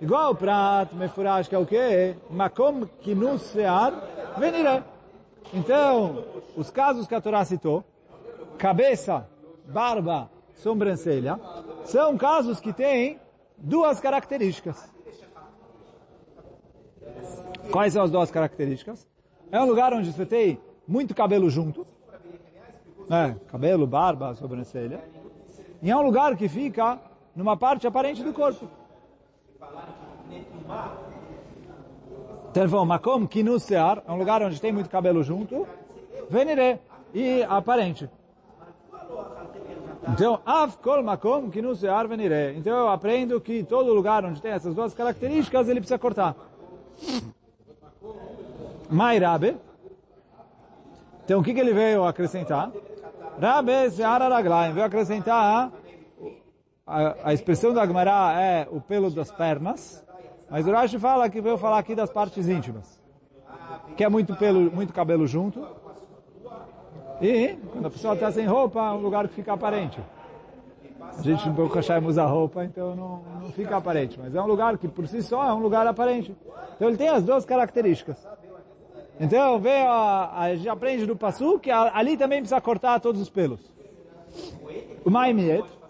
[0.00, 2.16] Igual prat mefurash que é o quê?
[2.30, 3.92] Makom kinus sear
[4.38, 4.82] venire.
[5.52, 6.24] Então,
[6.56, 7.84] os casos que a Torá citou,
[8.56, 9.28] cabeça,
[9.66, 11.38] barba, sobrancelha,
[11.84, 13.20] são casos que têm
[13.58, 14.90] duas características.
[17.70, 19.06] Quais são as duas características?
[19.50, 21.86] É um lugar onde você tem muito cabelo junto,
[23.08, 23.36] né?
[23.48, 25.04] cabelo, barba, sobrancelha,
[25.82, 26.98] e é um lugar que fica
[27.34, 28.68] numa parte aparente do corpo.
[32.50, 35.66] Então, makom kinusear, é um lugar onde tem muito cabelo junto,
[36.28, 36.80] venire,
[37.14, 38.10] e aparente.
[40.08, 42.56] Então, av kol makom kinusear venire.
[42.56, 46.34] Então eu aprendo que todo lugar onde tem essas duas características, ele precisa cortar.
[48.90, 49.56] Mai Rabe.
[51.24, 52.72] Então o que, que ele veio acrescentar?
[53.40, 54.72] Rabe Seara Raglaim.
[54.72, 55.70] Veio acrescentar
[56.92, 60.04] a, a expressão da Gemara é o pelo das pernas.
[60.50, 63.00] Mas o Rashi fala que veio falar aqui das partes íntimas.
[63.96, 65.66] Que é muito pelo, muito cabelo junto.
[67.20, 69.98] E quando a pessoa está sem roupa, é um lugar que fica aparente.
[71.18, 74.18] A gente um pouco usa roupa, então não, não fica aparente.
[74.20, 76.36] Mas é um lugar que por si só é um lugar aparente.
[76.76, 78.26] Então ele tem as duas características.
[79.18, 83.30] Então veio a, a gente aprende do Passu que ali também precisa cortar todos os
[83.30, 83.60] pelos.
[85.04, 85.81] O Maimiet.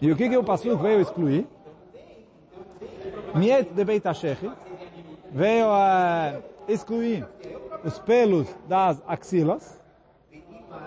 [0.00, 1.46] E o que, que o Passu veio excluir?
[3.34, 4.50] Miet de Beit HaShechit.
[5.32, 6.34] Veio a
[6.68, 7.26] excluir
[7.84, 9.80] os pelos das axilas.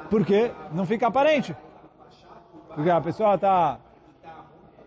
[0.09, 1.55] Porque não fica aparente.
[2.73, 3.79] Porque a pessoa está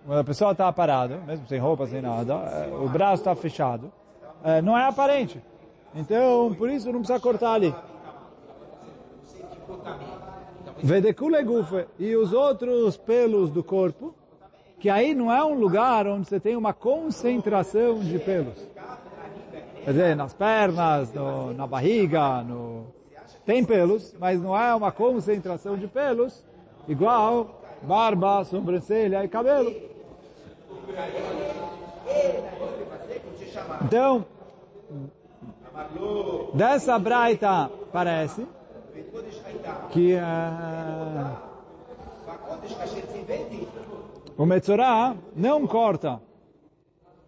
[0.08, 3.92] a pessoa está parada, mesmo sem roupa, sem nada, eh, o braço está fechado,
[4.42, 5.40] eh, não é aparente.
[5.94, 7.72] Então, por isso não precisa cortar ali.
[10.82, 11.86] Vedekule gufe.
[11.98, 14.14] E os outros pelos do corpo,
[14.78, 18.58] que aí não é um lugar onde você tem uma concentração de pelos.
[19.84, 22.86] Quer dizer, nas pernas, no, na barriga, no...
[23.44, 26.44] tem pelos, mas não é uma concentração de pelos
[26.88, 29.74] igual barba, sobrancelha e cabelo.
[33.84, 34.24] Então,
[36.54, 38.46] Dessa braita parece
[39.92, 40.16] que
[44.38, 46.20] o Metzorah não corta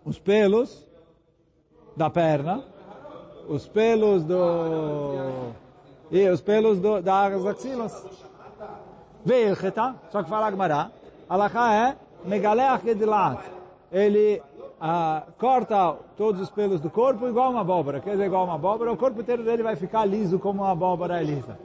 [0.05, 0.89] os pelos
[1.95, 2.65] da perna,
[3.47, 5.53] os pelos do
[6.11, 8.05] e os pelos do, das axilas.
[9.25, 9.55] Veio
[10.11, 10.91] só que fala Agmará,
[11.29, 13.41] Alaká é megaleach edilat.
[13.93, 14.43] Ele
[14.81, 18.01] ah, corta todos os pelos do corpo igual uma abóbora.
[18.01, 21.21] Quer dizer, igual uma abóbora, o corpo inteiro dele vai ficar liso como uma abóbora
[21.21, 21.59] é lisa.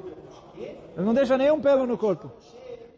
[0.59, 2.31] Ele não deixa nenhum pelo no corpo.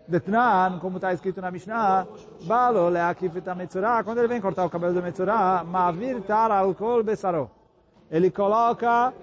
[0.08, 2.06] Detnan, como está escrito na Mishnah,
[2.44, 7.50] Balo leakif metzorah, quando ele vem cortar o cabelo do metzorah, mavir tar alcohol besaró.
[8.10, 9.14] Ele coloca,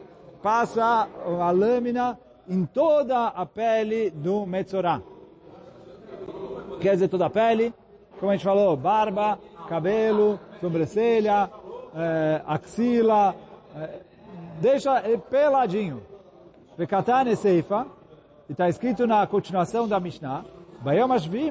[0.43, 1.09] passa
[1.41, 5.03] a lâmina em toda a pele do metzorah.
[6.81, 7.75] Quer dizer, toda a pele,
[8.19, 11.51] como a gente falou, barba, cabelo, sobrancelha,
[11.95, 13.35] é, axila,
[13.77, 14.01] é,
[14.61, 16.03] deixa peladinho.
[16.79, 17.87] Vekatane seifa,
[18.49, 20.45] e está escrito na continuação da Mishnah,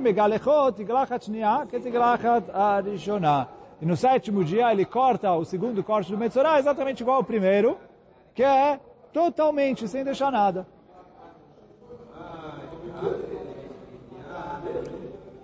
[0.01, 1.29] megalechot iglachat.
[3.79, 7.77] E no sétimo dia ele corta o segundo corte do Metzorah exatamente igual ao primeiro,
[8.33, 8.79] que é
[9.13, 10.65] totalmente sem deixar nada.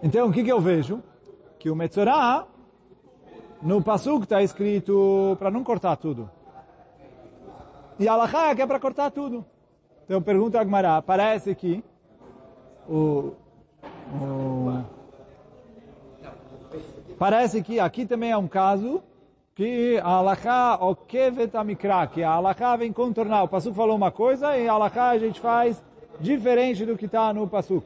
[0.02, 1.02] Então, o que, que eu vejo?
[1.60, 2.48] Que o Metzorah
[3.62, 6.30] no Pasuk está escrito para não cortar tudo.
[8.00, 9.46] E Alahá é que é para cortar tudo.
[10.06, 11.84] Então pergunta a Gmará, parece que
[12.89, 13.32] o,
[14.22, 14.84] o,
[17.18, 19.02] parece que aqui também é um caso
[19.56, 23.44] que a Alahá okevet amikra, que a Alahá vem contornar.
[23.44, 25.82] O Pasuk falou uma coisa e a Alahá a gente faz
[26.20, 27.86] diferente do que está no Pasuk.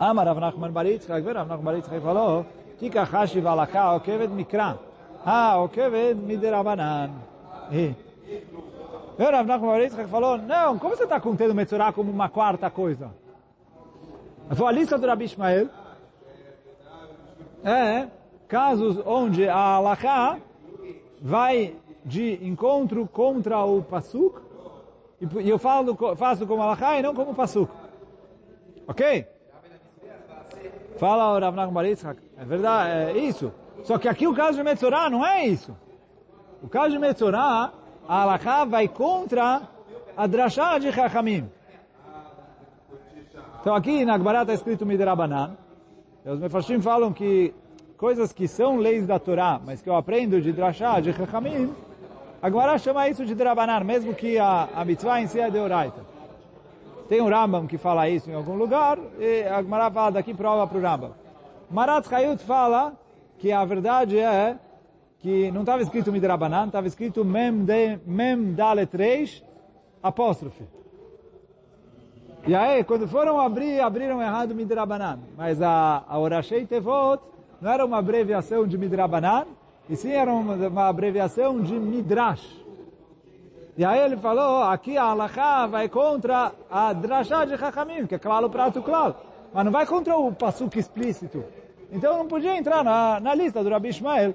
[0.00, 2.46] Amar Rav Nachman Bar Yitzchak, Rav Nachman Bar falou,
[2.78, 4.78] Tika Hashiv Alaka Okevet Mikra,
[5.26, 7.10] Ah, Okevet Miderabanan.
[9.18, 13.10] Rav Nachman falou, não, como você está contando Metzorah como uma quarta coisa?
[14.54, 15.68] Foi a lista do Rabi Ishmael,
[17.64, 18.06] é
[18.46, 20.38] casos onde a Alaká
[21.20, 24.40] vai de encontro contra o Pasuk,
[25.40, 27.70] e eu falo, faço como Alaká e não como Pasuk.
[28.86, 29.26] Ok?
[30.96, 31.84] Fala o Rav Nachman
[32.36, 33.52] é verdade, é isso.
[33.82, 35.76] Só que aqui o caso de Metzorah não é isso.
[36.62, 37.72] O caso de Metzorah,
[38.08, 39.62] a vai contra
[40.16, 41.48] a Drashá de Chachamim.
[43.60, 45.56] Então aqui na Agbará está escrito Midrabanan.
[46.24, 47.54] Os Mefarshim falam que
[47.98, 51.74] coisas que são leis da Torá, mas que eu aprendo de Drashá, de Chachamim,
[52.40, 56.00] Agbará chama isso de Drabanan, mesmo que a, a mitzvah em si é de Oraita.
[57.08, 60.78] Tem um Rambam que fala isso em algum lugar, e Agmará fala daqui prova para
[60.78, 61.12] o Rambam.
[61.70, 62.94] Marat Hayut fala
[63.38, 64.56] que a verdade é
[65.20, 69.44] que não estava escrito Midrabanan, estava escrito Mem, de, mem Dalet Reish,
[70.02, 70.64] apóstrofe.
[72.46, 75.18] E aí, quando foram abrir, abriram errado Midrabanan.
[75.36, 77.22] Mas a, a Orashei Tevot
[77.60, 79.46] não era uma abreviação de Midrabanan,
[79.90, 82.64] e sim era uma, uma abreviação de Midrash.
[83.76, 88.18] E aí ele falou, aqui a Alaha vai contra a Drashá de Chachamim, que é
[88.18, 89.14] claro, prato, claro.
[89.52, 91.44] Mas não vai contra o Pasuk explícito.
[91.90, 94.34] Então não podia entrar na, na lista do Rabi Ishmael.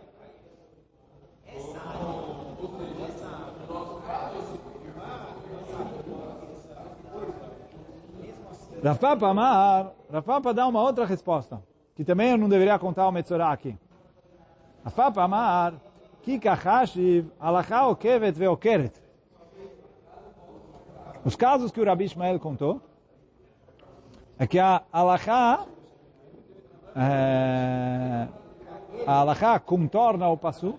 [8.84, 11.64] Rafapa Amar, Rafapa dá uma outra resposta,
[11.96, 13.78] que também eu não deveria contar o Metzorah aqui.
[14.84, 15.76] Rafapa Amar,
[16.22, 18.92] Kika Hashiv, Alaha Okevet Veokeret.
[21.24, 22.82] Os casos que o Rabi Ishmael contou,
[24.38, 25.66] é que a Alaha,
[26.94, 28.28] é,
[29.08, 30.78] a Alaha contorna o Pasuk,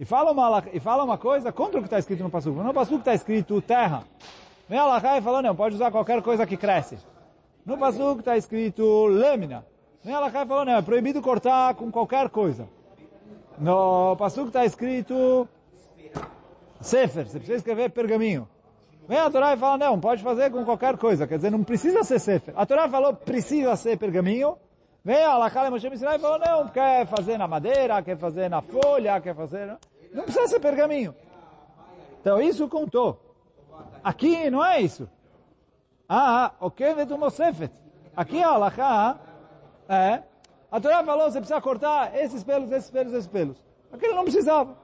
[0.00, 2.56] e fala, uma, e fala uma coisa contra o que está escrito no Pasuk.
[2.56, 4.04] No Pasuk está escrito terra.
[4.66, 6.96] Vem a Alaha e fala, não, pode usar qualquer coisa que cresce.
[7.66, 9.66] No Pasuk está escrito lâmina.
[10.04, 12.68] Vem a Alaha e fala, não, é proibido cortar com qualquer coisa.
[13.58, 15.48] No Pasuk está escrito
[16.80, 18.48] Sefer, você precisa escrever pergaminho.
[19.08, 21.26] Vem a Torá e fala, não, pode fazer com qualquer coisa.
[21.26, 22.54] Quer dizer, não precisa ser Sefer.
[22.56, 24.56] A Torá falou, precisa ser pergaminho.
[25.04, 28.62] Vem a Alakala Moshe Misrai e falou, não, quer fazer na madeira, quer fazer na
[28.62, 29.76] folha, quer fazer...
[30.12, 31.12] Não precisa ser pergaminho.
[32.20, 33.20] Então isso contou.
[34.04, 35.08] Aqui não é isso.
[36.08, 37.72] Ah, ok, vetumo Sefet.
[38.16, 39.16] Aqui a Alaká
[39.88, 40.22] é...
[40.70, 43.56] A Torá falou, você precisa cortar esses pelos, esses pelos, esses pelos.
[43.92, 44.76] Aquilo não precisava.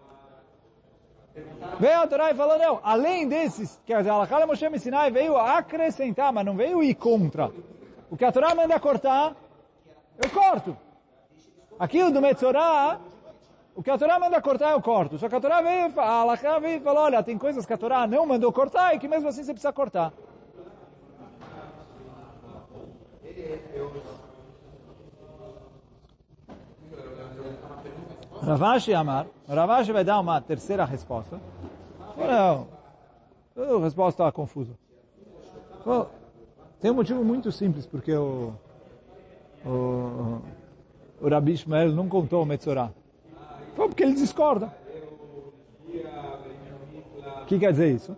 [1.78, 6.32] Veio a Torá e falou, não, além desses, quer dizer, a Moshe Sinai veio acrescentar,
[6.32, 7.50] mas não veio ir contra.
[8.10, 9.34] O que a Torá manda cortar,
[10.22, 10.76] eu corto.
[11.78, 13.00] Aqui o do Metzorah,
[13.74, 15.18] o que a Torá manda cortar, eu corto.
[15.18, 18.06] Só que a Torá veio, a veio e falou, olha, tem coisas que a Torá
[18.06, 20.12] não mandou cortar e que mesmo assim você precisa cortar.
[28.42, 31.40] Ravashi Amar, Ravashi vai dar uma terceira resposta.
[32.16, 32.66] Não,
[33.56, 34.72] a resposta está confusa.
[36.80, 38.52] Tem um motivo muito simples, porque o,
[39.64, 40.42] o,
[41.20, 42.90] o Rabi Ishmael não contou o Metzorah.
[43.76, 44.74] Foi porque ele discorda.
[47.42, 48.16] O que quer dizer isso?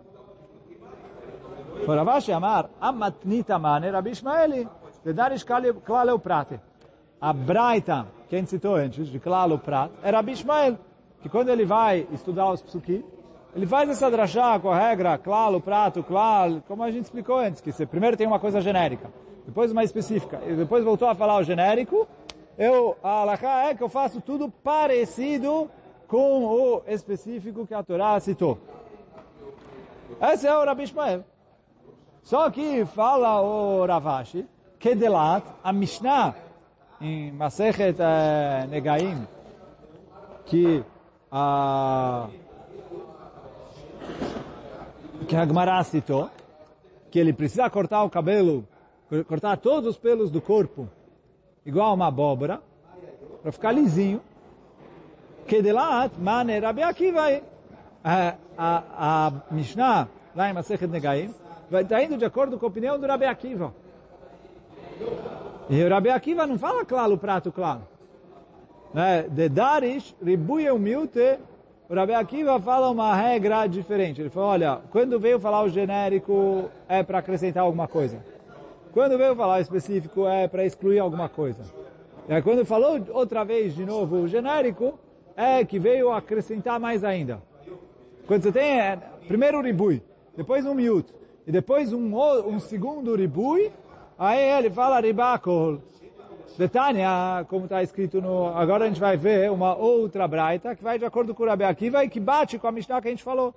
[1.86, 4.66] Ravashi Amar, Amatnita Mane, Rabi Ishmaeli,
[5.04, 6.58] Dedarish Klaleu Prate.
[7.24, 10.76] A Braita, quem citou antes, de Klalo Prat, era Bishmael,
[11.22, 13.02] que quando ele vai estudar os psukim,
[13.56, 17.62] ele faz essa drachá com a regra Klalo, Prato, Klal, como a gente explicou antes,
[17.62, 19.10] que você primeiro tem uma coisa genérica,
[19.46, 22.06] depois uma específica, e depois voltou a falar o genérico,
[22.58, 25.70] eu, a alahá é que eu faço tudo parecido
[26.06, 28.58] com o específico que a Torá citou.
[30.20, 31.24] Esse é o Rabi Ishmael.
[32.22, 34.46] Só que fala o Ravashi,
[34.78, 36.34] que delat, a Mishnah,
[37.04, 39.28] em Masechet uh, Negaim,
[40.46, 40.82] que
[41.30, 42.28] a
[45.28, 46.30] que a citou,
[47.10, 48.66] que ele precisa cortar o cabelo,
[49.28, 50.88] cortar todos os pelos do corpo,
[51.64, 52.60] igual uma abóbora,
[53.42, 54.20] para ficar lisinho.
[55.46, 57.20] Que de lá, mane Rabi Akiva,
[58.02, 61.34] a, a, Mishnah, lá em Masechet Negaim,
[61.70, 63.74] estar indo de acordo com a opinião do Rabi Akiva.
[65.68, 67.82] E o Rabi Akiva não fala claro prato claro.
[68.92, 69.22] Né?
[69.28, 71.38] De Darish, ribuye humilde,
[71.88, 74.20] o Rabi Akiva fala uma regra diferente.
[74.20, 78.18] Ele falou, olha, quando veio falar o genérico é para acrescentar alguma coisa.
[78.92, 81.62] Quando veio falar o específico é para excluir alguma coisa.
[82.28, 84.98] E aí quando falou outra vez de novo o genérico,
[85.36, 87.42] é que veio acrescentar mais ainda.
[88.26, 88.96] Quando você tem é,
[89.26, 90.02] primeiro o ribui,
[90.36, 91.12] depois um miúdo,
[91.46, 93.70] e depois um, um segundo ribui,
[94.23, 95.79] aí ele fala ribakol.
[96.57, 98.47] Betânia, como está escrito no...
[98.55, 101.63] Agora a gente vai ver uma outra braita que vai de acordo com o Rabi
[101.63, 103.53] Akiva e que bate com a Mishnah que a gente falou.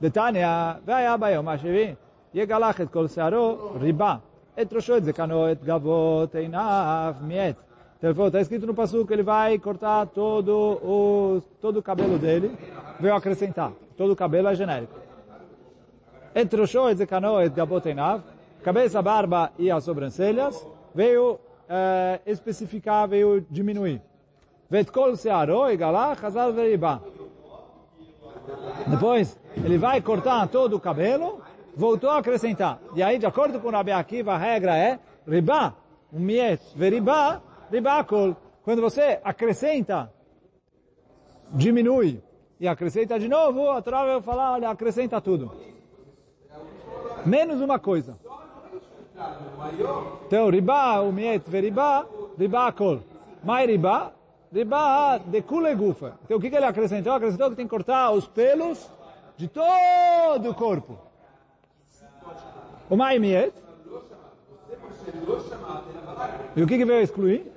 [0.00, 1.96] Betânia, vai abayom, Mashevi,
[2.34, 4.16] יגלח את כל שערו, ריבה.
[4.62, 7.56] את ראשו, את זקנו, את גבות, עיניו, מעט.
[8.02, 12.54] Então, está escrito no passo que ele vai cortar todo o, todo o cabelo dele,
[13.00, 13.72] veio acrescentar.
[13.96, 14.92] Todo o cabelo é genérico.
[16.34, 18.20] Entre o show, et zekano, et gabot einav,
[18.63, 24.01] cabeça, barba e as sobrancelhas, veio é, especificar, veio diminuir.
[24.69, 27.01] Vetkol searo, egalá, chazal veriba.
[28.87, 31.41] Depois, ele vai cortar todo o cabelo,
[31.75, 32.79] voltou a acrescentar.
[32.95, 35.75] E aí, de acordo com o Rabi Akiva, a regra é riba,
[36.11, 37.41] um miet, veriba,
[37.71, 38.35] ribakol.
[38.63, 40.11] Quando você acrescenta,
[41.53, 42.21] diminui
[42.59, 45.51] e acrescenta de novo, a Torá vai falar, olha, acrescenta tudo.
[47.25, 48.17] Menos uma coisa.
[50.25, 52.07] Então, riba, o miet, veriba,
[52.37, 53.01] ribakol.
[53.43, 54.13] Mai riba,
[54.53, 56.13] riba de kule gufa.
[56.23, 57.13] Então, o que, que ele acrescentou?
[57.13, 58.89] Acrescentou que tem que cortar os pelos
[59.37, 60.97] de todo o corpo.
[62.89, 63.53] O mai miet.
[66.55, 67.51] E o que, que veio excluir?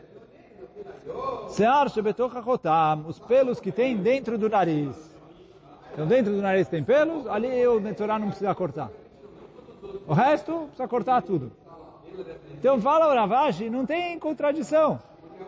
[3.06, 5.12] Os pelos que tem dentro do nariz.
[5.92, 8.90] Então dentro do nariz tem pelos, ali o Netzorah não precisa cortar.
[10.06, 11.52] O resto precisa cortar tudo.
[12.58, 15.00] Então fala o Ravashi, não tem contradição.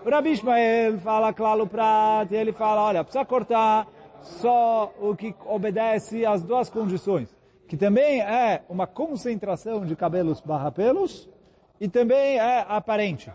[0.05, 3.87] O Rabi Ishmael fala claro prat, ele fala, olha, precisa cortar
[4.23, 7.35] só o que obedece às duas condições.
[7.69, 11.29] Que também é uma concentração de cabelos barra pelos,
[11.81, 13.33] e também é aparente.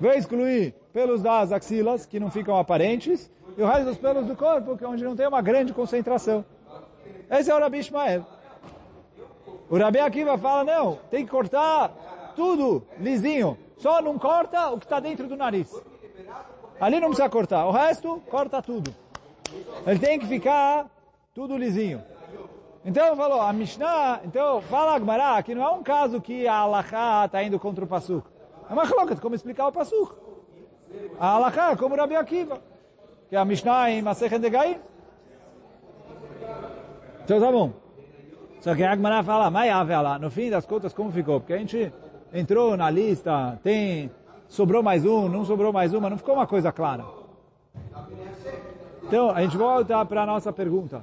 [0.00, 4.36] Vai excluir pelos das axilas, que não ficam aparentes, e o resto dos pelos do
[4.36, 6.44] corpo, que é onde não tem uma grande concentração.
[7.30, 8.24] Esse é o Rabi Ishmael.
[9.70, 11.90] O Rabi Akiva fala, não, tem que cortar
[12.34, 13.58] tudo lisinho.
[13.76, 15.70] Só não corta o que está dentro do nariz.
[16.80, 17.66] Ali não precisa cortar.
[17.66, 18.94] O resto, corta tudo.
[19.86, 20.86] Ele tem que ficar
[21.34, 22.02] tudo lisinho.
[22.84, 27.26] Então falou, a Mishnah, então fala Agmará, que não é um caso que a Alaha
[27.26, 28.26] está indo contra o Pasuk.
[28.70, 30.14] É uma coloca como explicar o Pasuk.
[31.18, 32.62] A Alaha é como o Rabi Akiva,
[33.28, 34.78] que é a Mishnah em Masechet Degaim.
[37.24, 37.87] Então tá bom.
[38.60, 41.40] Só que a Agmará fala, mas lá, no fim das contas como ficou?
[41.40, 41.92] Porque a gente
[42.32, 44.10] entrou na lista, tem,
[44.48, 47.04] sobrou mais um, não sobrou mais uma, não ficou uma coisa clara.
[49.04, 51.02] Então, a gente volta para a nossa pergunta.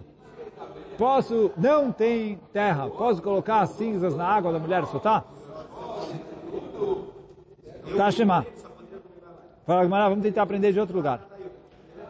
[0.98, 5.26] Posso, não tem terra, posso colocar as cinzas na água da mulher soltar?
[7.98, 8.46] Tá, Shema.
[9.66, 11.35] Fala, Gamara, vamos tentar aprender de outro lugar.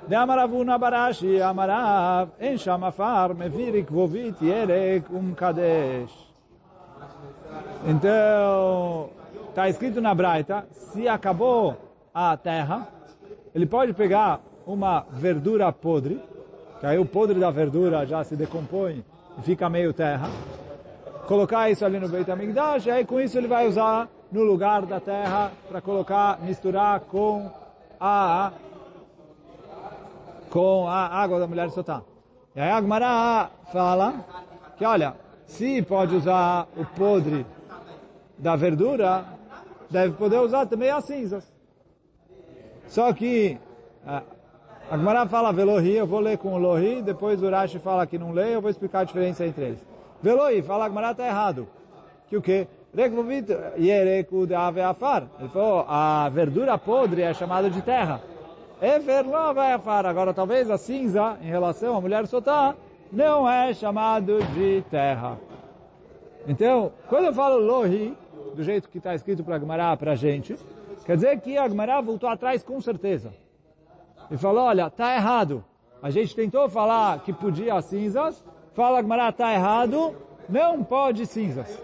[0.08, 6.14] De Amaravuna Barashi, Amarav, En Shamafar, Mevirik Vovit, Yerek, Um Kadesh.
[7.88, 9.10] Então,
[9.50, 11.76] está escrito na Braita, se acabou
[12.14, 12.88] a terra,
[13.54, 16.22] ele pode pegar uma verdura podre,
[16.80, 19.04] que aí o podre da verdura já se decompõe
[19.40, 20.30] e fica meio terra,
[21.28, 24.86] colocar isso ali no Beit HaMikdash, e aí com isso ele vai usar no lugar
[24.86, 27.50] da terra para colocar, misturar com
[28.00, 28.52] a
[30.56, 32.02] com a água da mulher Sotá.
[32.56, 34.26] E aí a Agmará fala
[34.78, 35.14] que, olha,
[35.46, 37.46] se pode usar o podre
[38.38, 39.26] da verdura,
[39.90, 41.54] deve poder usar também as cinzas.
[42.88, 43.60] Só que
[44.08, 44.24] a
[44.98, 48.32] Gemara fala Velohi, eu vou ler com o Lohi, depois o Rashi fala que não
[48.32, 49.86] lê, eu vou explicar a diferença entre eles.
[50.22, 51.68] Velohi, fala a Gemara está errado.
[52.30, 52.66] Que o quê?
[55.38, 58.22] Ele falou, a verdura podre é chamada de terra.
[58.82, 59.24] Efer
[59.54, 60.06] vai afar.
[60.06, 62.76] Agora, talvez a cinza, em relação à mulher sotá,
[63.12, 65.40] não é chamado de terra.
[66.48, 68.16] Então, quando eu falo Lohi,
[68.56, 70.58] do jeito que está escrito para a Gemara, para a gente,
[71.06, 73.34] quer dizer que a Gemara voltou atrás com certeza
[74.30, 75.64] e falou, olha, tá errado.
[76.02, 80.16] A gente tentou falar que podia cinzas, fala que Mará tá errado,
[80.48, 81.80] não pode cinzas.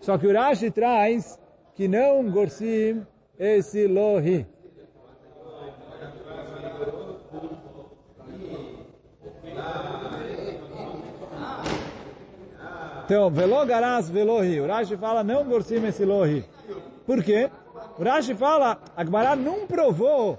[0.00, 1.38] Só que o traz
[1.74, 3.04] que não gorsim
[3.38, 4.46] esse lohi.
[13.10, 14.60] Então, velogaras velohi.
[14.60, 16.44] O Rashi fala não gorsim esse lohi.
[17.04, 17.50] Por quê?
[17.98, 20.38] O Rashi fala, Agmará não provou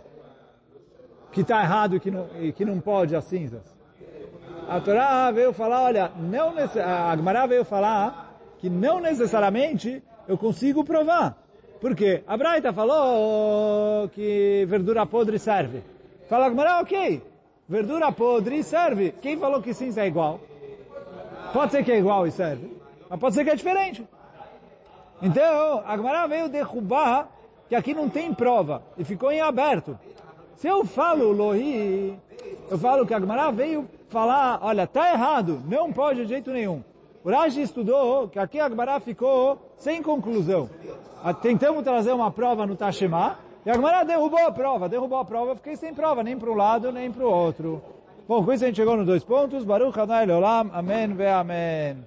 [1.33, 3.61] que está errado e que, não, e que não pode as cinzas.
[4.69, 10.85] A Torá veio falar, olha, não, a Agmará veio falar que não necessariamente eu consigo
[10.85, 11.37] provar.
[11.81, 12.23] Por quê?
[12.25, 15.83] A Braita falou que verdura podre serve.
[16.29, 17.21] Fala Agmará, ok,
[17.67, 19.13] verdura podre serve.
[19.21, 20.39] Quem falou que cinza é igual?
[21.53, 22.71] Pode ser que é igual e serve,
[23.09, 24.07] mas pode ser que é diferente.
[25.21, 27.29] Então, Agmará veio derrubar
[27.67, 29.97] que aqui não tem prova e ficou em aberto.
[30.55, 32.17] Se eu falo lohi,
[32.69, 36.83] eu falo que Agmará veio falar, olha, tá errado, não pode de jeito nenhum.
[37.23, 40.69] O Rashi estudou que aqui Agmará ficou sem conclusão.
[41.41, 45.75] Tentamos trazer uma prova no Tashema, e Agmará derrubou a prova, derrubou a prova, fiquei
[45.75, 47.81] sem prova, nem para um lado, nem para o outro.
[48.31, 49.65] Bom, com isso a gente chegou nos dois pontos.
[49.65, 51.97] Baruch Adonai Leolam, Amém ve Amém.